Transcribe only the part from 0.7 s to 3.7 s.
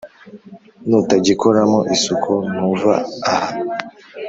Nutagikoramo isuku ntuva aha